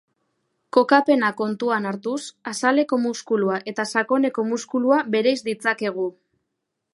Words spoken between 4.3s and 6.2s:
muskulua bereiz ditzakegu.